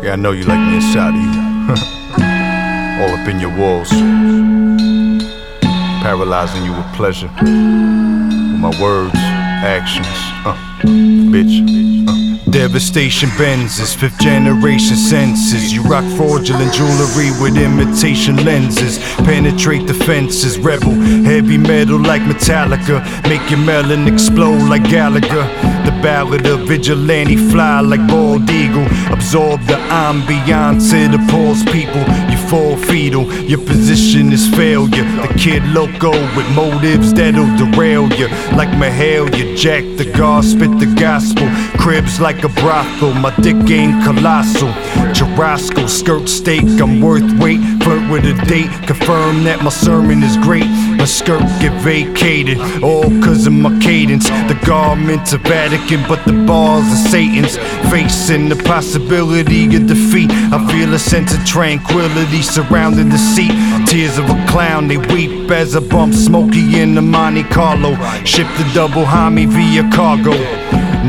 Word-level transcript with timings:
Yeah, 0.00 0.12
I 0.12 0.16
know 0.16 0.30
you 0.30 0.44
like 0.44 0.60
me 0.60 0.76
inside 0.76 1.14
of 1.14 1.20
you. 1.20 1.40
All 3.02 3.14
up 3.16 3.28
in 3.28 3.40
your 3.40 3.54
walls. 3.56 3.90
Paralyzing 6.02 6.64
you 6.64 6.72
with 6.72 6.86
pleasure. 6.94 7.28
With 7.40 8.60
my 8.60 8.70
words, 8.80 9.16
actions. 9.16 10.06
Uh, 10.46 10.56
bitch. 11.32 12.08
Uh. 12.08 12.28
Devastation 12.50 13.28
Benzes, 13.30 13.94
fifth 13.94 14.18
generation 14.20 14.96
senses. 14.96 15.72
You 15.72 15.82
rock 15.82 16.04
fraudulent 16.16 16.72
jewelry 16.72 17.30
with 17.42 17.58
imitation 17.58 18.42
lenses. 18.44 18.98
Penetrate 19.18 19.86
the 19.86 19.94
fences, 19.94 20.58
rebel, 20.58 20.92
heavy 20.92 21.58
metal 21.58 21.98
like 21.98 22.22
Metallica. 22.22 23.02
Make 23.28 23.50
your 23.50 23.60
melon 23.60 24.06
explode 24.06 24.62
like 24.68 24.84
Gallagher. 24.84 25.77
Ballad 26.02 26.46
of 26.46 26.60
vigilante 26.60 27.36
fly 27.36 27.80
like 27.80 28.06
bald 28.06 28.48
eagle. 28.50 28.86
Absorb 29.12 29.60
the 29.62 29.74
ambiance 29.90 30.92
of 30.92 31.12
the 31.12 31.18
pause 31.30 31.62
people. 31.64 32.02
You 32.30 32.38
fall 32.48 32.76
fetal, 32.76 33.24
your 33.44 33.58
position 33.58 34.32
is 34.32 34.48
failure. 34.48 35.04
The 35.04 35.34
kid 35.36 35.62
loco 35.68 36.12
with 36.36 36.48
motives 36.54 37.12
that'll 37.12 37.50
derail 37.56 38.08
you. 38.14 38.28
Like 38.56 38.70
Mahalia, 38.80 39.56
Jack 39.56 39.84
the 39.96 40.10
God, 40.16 40.44
spit 40.44 40.78
the 40.78 40.94
gospel. 40.98 41.48
Cribs 41.80 42.20
like 42.20 42.44
a 42.44 42.48
brothel, 42.48 43.14
my 43.14 43.34
dick 43.36 43.56
ain't 43.70 44.04
colossal. 44.04 44.68
Jarosco, 45.12 45.88
skirt 45.88 46.28
steak, 46.28 46.64
I'm 46.80 47.00
worth 47.00 47.30
weight. 47.40 47.60
With 48.18 48.36
a 48.36 48.46
date, 48.46 48.70
confirm 48.84 49.44
that 49.44 49.62
my 49.62 49.70
sermon 49.70 50.24
is 50.24 50.36
great. 50.38 50.66
My 50.98 51.04
skirt 51.04 51.38
get 51.62 51.70
vacated, 51.82 52.58
all 52.82 53.04
cause 53.22 53.46
of 53.46 53.52
my 53.52 53.78
cadence. 53.78 54.28
The 54.28 54.58
garments 54.66 55.32
of 55.32 55.42
Vatican, 55.42 56.02
but 56.08 56.24
the 56.24 56.32
balls 56.44 56.82
are 56.86 57.08
Satan's. 57.10 57.56
Facing 57.92 58.48
the 58.48 58.56
possibility 58.64 59.66
of 59.76 59.86
defeat, 59.86 60.32
I 60.32 60.58
feel 60.66 60.92
a 60.94 60.98
sense 60.98 61.32
of 61.32 61.44
tranquility 61.46 62.42
surrounding 62.42 63.08
the 63.08 63.18
seat. 63.18 63.54
Tears 63.86 64.18
of 64.18 64.28
a 64.28 64.46
clown, 64.48 64.88
they 64.88 64.98
weep 64.98 65.48
as 65.52 65.76
I 65.76 65.80
bump 65.80 66.12
Smokey 66.12 66.80
in 66.80 66.96
the 66.96 67.02
Monte 67.02 67.44
Carlo. 67.44 67.94
Ship 68.24 68.48
the 68.58 68.68
double 68.74 69.04
homie 69.04 69.46
via 69.46 69.88
cargo. 69.94 70.34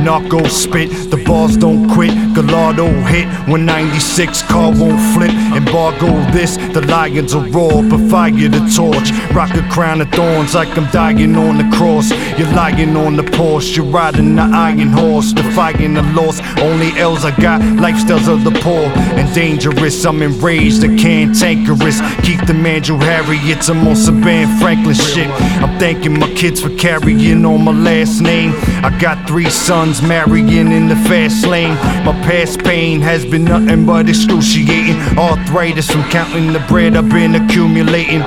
Narco 0.04 0.48
spit, 0.48 0.90
the 1.12 1.18
balls 1.26 1.58
don't 1.58 1.90
quit. 1.90 2.12
Gallardo 2.34 2.88
hit 3.08 3.28
when 3.50 3.66
96 3.66 4.42
car 4.44 4.72
won't 4.72 5.00
flip. 5.14 5.32
Embargo 5.56 6.08
this, 6.32 6.58
the 6.74 6.82
lions 6.88 7.36
are 7.36 7.46
raw, 7.50 7.82
but 7.82 8.00
fire 8.10 8.32
the 8.32 8.60
torch. 8.76 9.12
Rock 9.34 9.54
a 9.56 9.68
crown 9.70 10.02
of 10.02 10.10
thorns 10.12 10.56
like 10.56 10.76
I'm 10.78 10.90
dying 10.92 11.36
on 11.36 11.58
the 11.58 11.76
cross. 11.76 12.10
You're 12.38 12.52
lying 12.54 12.96
on 12.96 13.16
the 13.16 13.24
Porsche, 13.24 13.78
you're 13.78 13.86
riding 13.86 14.36
the 14.36 14.44
iron 14.44 14.90
horse, 14.90 15.34
defying 15.34 15.96
the 15.96 16.04
loss. 16.14 16.40
Only 16.60 16.92
L's 16.98 17.26
I 17.26 17.36
got, 17.42 17.62
lifestyles 17.62 18.28
of 18.28 18.44
the 18.44 18.52
poor 18.62 18.86
and 19.18 19.34
dangerous. 19.34 20.06
I'm 20.06 20.22
enraged, 20.22 20.84
a 20.84 20.96
cantankerous. 20.96 22.00
Keep 22.24 22.46
the 22.48 22.54
Mandrill 22.54 23.00
Harriets, 23.00 23.70
I'm 23.70 23.88
on 23.88 23.96
some 23.96 24.22
Ben 24.22 24.48
Franklin 24.60 24.96
shit. 24.96 25.30
I'm 25.62 25.78
thanking 25.80 26.20
my 26.20 26.32
kids 26.34 26.62
for 26.62 26.70
carrying 26.76 27.46
on 27.46 27.64
my 27.64 27.72
last 27.72 28.22
name. 28.22 28.54
I 28.84 28.98
got 29.00 29.28
three 29.28 29.50
sons 29.50 29.89
marrying 30.02 30.72
in 30.72 30.88
the 30.88 30.96
fast 30.96 31.46
lane. 31.48 31.74
My 32.06 32.14
past 32.24 32.64
pain 32.64 33.02
has 33.02 33.26
been 33.26 33.46
nothing 33.46 33.86
but 33.86 34.08
excruciating. 34.08 34.96
Arthritis 35.18 35.90
from 35.90 36.04
counting 36.12 36.54
the 36.54 36.60
bread 36.68 36.96
I've 36.96 37.10
been 37.10 37.34
accumulating. 37.34 38.20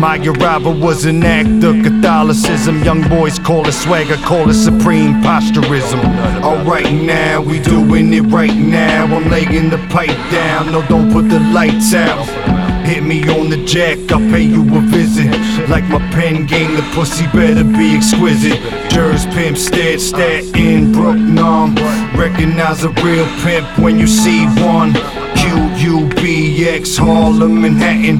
My 0.00 0.16
arrival 0.16 0.72
was 0.72 1.04
an 1.04 1.22
act 1.22 1.62
of 1.62 1.82
Catholicism. 1.84 2.82
Young 2.82 3.06
boys 3.08 3.38
call 3.38 3.68
it 3.68 3.72
swagger, 3.72 4.16
call 4.16 4.48
it 4.48 4.54
supreme 4.54 5.20
posturism. 5.22 6.00
Alright 6.42 6.90
now, 6.92 7.42
we 7.42 7.60
doing 7.60 8.12
it 8.14 8.22
right 8.22 8.56
now. 8.56 9.04
I'm 9.04 9.28
laying 9.28 9.68
the 9.68 9.78
pipe 9.90 10.16
down. 10.32 10.72
No, 10.72 10.86
don't 10.88 11.12
put 11.12 11.28
the 11.28 11.40
lights 11.52 11.92
out. 11.92 12.59
Hit 12.90 13.04
me 13.04 13.22
on 13.28 13.48
the 13.50 13.64
jack, 13.66 13.98
I'll 14.10 14.18
pay 14.18 14.42
you 14.42 14.62
a 14.62 14.80
visit. 14.80 15.30
Like 15.68 15.84
my 15.84 16.00
pen 16.10 16.44
game, 16.44 16.74
the 16.74 16.82
pussy 16.92 17.24
better 17.26 17.62
be 17.62 17.94
exquisite. 17.94 18.58
Jers 18.90 19.26
pimp, 19.26 19.56
stead, 19.56 20.00
stat 20.00 20.42
in 20.56 20.90
Brook, 20.90 21.16
nom. 21.16 21.76
Recognize 22.18 22.82
a 22.82 22.88
real 23.04 23.28
pimp 23.44 23.78
when 23.78 23.96
you 24.00 24.08
see 24.08 24.44
one. 24.66 24.92
QUBX, 25.38 26.98
Harlem, 26.98 27.62
Manhattan. 27.62 28.18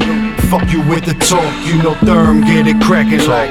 Fuck 0.49 0.71
you 0.73 0.83
with 0.89 1.05
the 1.05 1.15
talk, 1.15 1.53
you 1.67 1.83
know 1.83 1.95
Therm, 1.95 2.47
get 2.47 2.69
it 2.69 2.81
crackin' 2.81 3.19
Talk, 3.19 3.51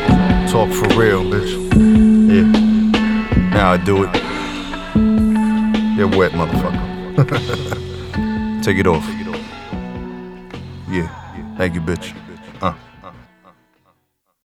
Talk 0.50 0.69
for 0.74 0.88
real, 0.97 1.25
bitch. 1.25 1.52
Yeah. 2.31 2.47
Now 3.50 3.74
I 3.74 3.78
do 3.78 4.06
it. 4.06 4.16
You're 5.97 6.08
wet, 6.18 6.31
motherfucker. 6.31 6.79
Take 8.63 8.78
it 8.78 8.88
off. 8.88 9.06
Yeah. 10.90 11.08
Thank 11.56 11.76
you, 11.76 11.82
bitch. 11.82 12.28